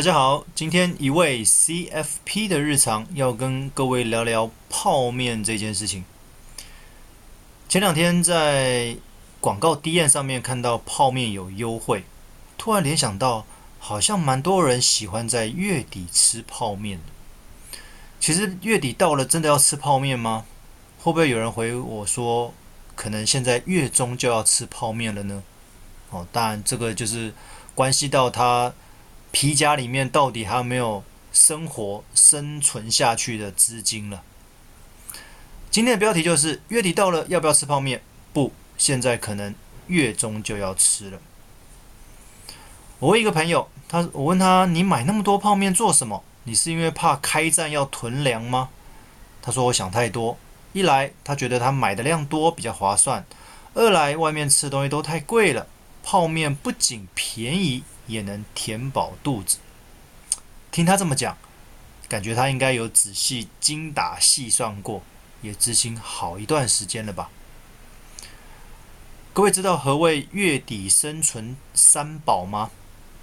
[0.00, 6.06] 大家好，今天一位 CFP 的日常要跟各位聊聊泡面这件事情。
[7.68, 8.96] 前两天在
[9.42, 12.04] 广告 DM 上面看到泡面有优惠，
[12.56, 13.44] 突然联想到，
[13.78, 16.98] 好像蛮多人喜欢在月底吃泡面。
[18.18, 20.46] 其实月底到了，真的要吃泡面吗？
[21.00, 22.54] 会不会有人回我说，
[22.96, 25.42] 可能现在月中就要吃泡面了呢？
[26.08, 27.34] 哦，当然这个就是
[27.74, 28.72] 关系到他。
[29.32, 34.22] 皮夹里面到底还有没有生活生存下去的资金了？
[35.70, 38.02] 今天的标题就是月底到了，要不要吃泡面？
[38.32, 39.54] 不，现在可能
[39.86, 41.20] 月中就要吃了。
[42.98, 46.24] 我问一个朋友，他我问他，你买那么多泡面做什么？
[46.44, 48.70] 你是因为怕开战要囤粮吗？
[49.40, 50.36] 他说我想太多。
[50.72, 53.24] 一来他觉得他买的量多比较划算，
[53.74, 55.66] 二来外面吃的东西都太贵了，
[56.02, 57.84] 泡面不仅便宜。
[58.10, 59.58] 也能填饱肚子。
[60.70, 61.36] 听他这么讲，
[62.08, 65.02] 感觉他应该有仔细精打细算过，
[65.42, 67.30] 也执行好一段时间了吧？
[69.32, 72.70] 各位知道何谓月底生存三宝吗？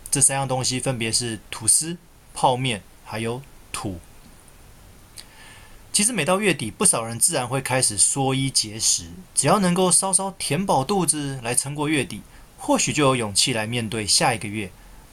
[0.09, 1.97] 这三样东西分别是吐司、
[2.33, 3.41] 泡面，还有
[3.71, 3.99] 土。
[5.91, 12.21] 其实每到月底，不少人自然会开始缩衣节食，只要能够稍稍填饱肚子来撑过月底。
[12.67, 14.69] 或许就有勇气来面对下一个月，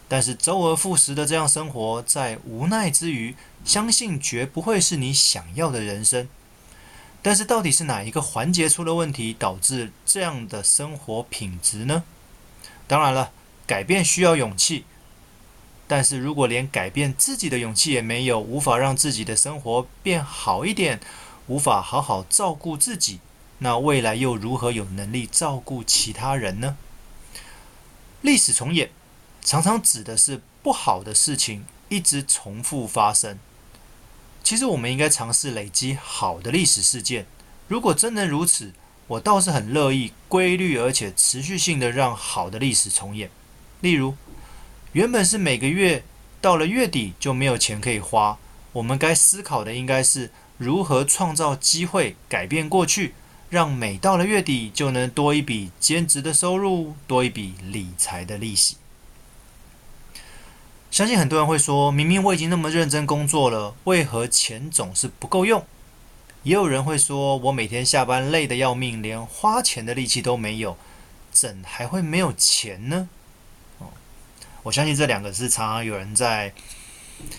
[0.08, 6.28] 但是周而复始的这样生活，在无奈之余，相信绝不会是你想要的人生。
[7.22, 12.02] 但是到底是哪一个环节出了问题，导致这样的生活品质呢？
[12.88, 13.30] 当然了，
[13.68, 14.84] 改变需要勇气，
[15.86, 20.98] 但是如果连改变自己的勇气也没有，无法让自己的生活变好一点，
[21.46, 23.20] 无法好好照顾自己，
[23.58, 26.76] 那未来又如何有能力照顾其他人呢？
[28.24, 28.88] 历史重演，
[29.44, 33.38] 常常指的是不好的事情一直重复发生。
[34.42, 37.26] 其实我们应该尝试累积好的历史事件。
[37.68, 38.72] 如果真能如此，
[39.08, 43.28] 我倒是很乐意规律而且持续性的让好的历史重演。
[43.82, 44.14] 例如，
[44.94, 46.02] 原本是每个月
[46.40, 48.38] 到了月底就没有钱可以花，
[48.72, 53.12] 我们该思考的应该是如何创造机会，改变过去。
[53.50, 58.76] 让每到了月底就能多一笔兼职的收入，多一笔理财的利息。
[60.90, 65.64] 相信很多人会说，明明我已经那么认真工作了，为何钱总是不够用？
[66.44, 70.76] 也有人会说，我每天下班累得要命，连花钱的力气都没有，
[71.32, 73.08] 怎还会没有钱呢？
[73.78, 73.88] 哦，
[74.64, 76.52] 我相信这两个是常常有人在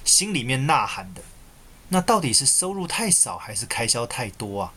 [0.04, 1.22] 心里面呐喊的。
[1.90, 4.74] 那到底是收入太少，还是开销太多啊？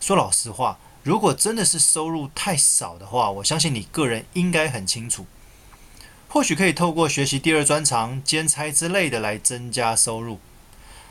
[0.00, 5.26] 说老实话，如果真的是收入太少的话，我相信你个人应该很清楚。
[6.28, 10.38] 或许可以透过学习第二专长、兼差之类的来增加收入。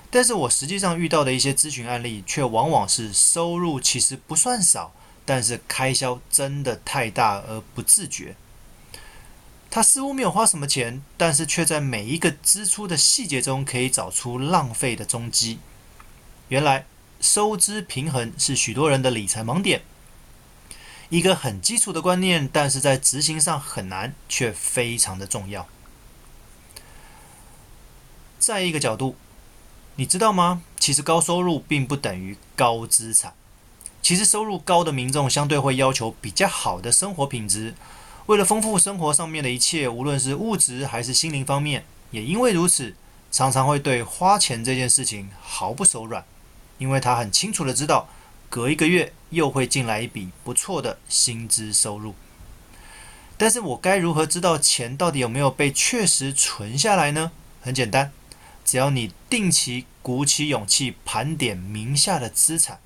[0.09, 4.93] 但是我实际上遇到的一些咨询案例，却往往是收入其实不算少，
[5.25, 8.35] 但是开销真的太大而不自觉。
[9.69, 15.59] 他似乎没有花什么钱，但是却在每一个支出的细节中可以找出浪费的踪迹。
[16.49, 16.85] 原来。
[17.19, 19.81] 收支平衡是许多人的理财盲点，
[21.09, 25.67] 一个很基础的观念，但是在执行上很难，却非常的重要。
[28.39, 29.15] 再一个角度，
[29.95, 30.61] 你知道吗？
[30.79, 33.33] 其实高收入并不等于高资产。
[34.01, 37.75] 其实收入高的民众相对会要求比较好的生活品质，
[38.27, 42.95] 为了丰富生活上面的一切，无论是物质还是心灵方面，也因为如此，
[43.31, 46.23] 常常会对花钱这件事情毫不手软。
[46.77, 48.09] 因为他很清楚的知道，
[48.49, 52.15] 隔一个月又会进来一笔不错的薪资收入。
[53.37, 57.31] 但是我该如何知道钱到底有没有被确实存下来呢？
[57.61, 58.11] 很简单，
[58.65, 62.79] 只要你定期鼓起勇气盘点名下的资产，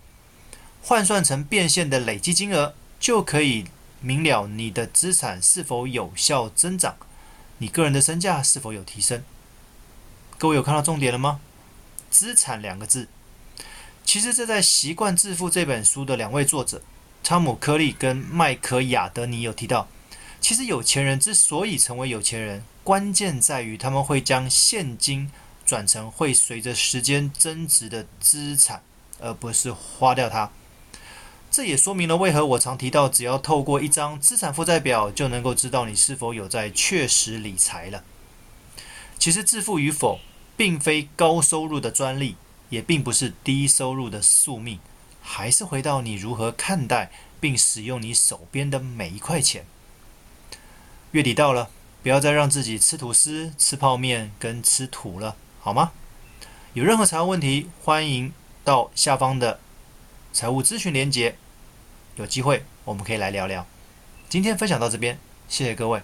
[0.82, 3.66] 换算成变现的累积金额，就可以
[4.02, 6.96] 明了你的资产是否有效增长，
[7.60, 9.24] 你个人的身价是否有提升。
[10.38, 11.40] 各位有看到重点了吗？
[12.10, 13.08] 资产两个字。
[14.12, 16.82] 其实这在《习惯致富》这本书的两位作者
[17.24, 19.88] 汤姆·柯利跟麦克亚德尼有提到，
[20.42, 25.32] 其实有钱人之所以成为有钱人，关键在于他们会将现金
[25.66, 28.84] 转成会随着时间增值的资产，
[29.22, 30.52] 而不是花掉它。
[31.50, 38.04] 这也说明了为何我常提到，只要透过一张资产负债表，就能够知道你是否有在确实理财了。
[39.18, 40.20] 其实致富与否，
[40.58, 42.36] 并非高收入的专利。
[42.72, 44.80] 也并不是低收入的宿命，
[45.22, 49.66] 还是回到你如何看待并使用你手边的每一块钱。
[51.12, 51.70] 月底到了，
[52.02, 55.92] 不要再让自己吃吐司、吃泡面跟吃土了，好吗？
[56.74, 58.34] 有任何财务问题，欢迎
[58.64, 59.60] 到下方的
[60.32, 61.36] 财务咨询连结，
[62.16, 63.68] 有机会我们可以来聊聊。
[64.30, 65.20] 今天分享到这边，
[65.50, 66.02] 谢谢各位。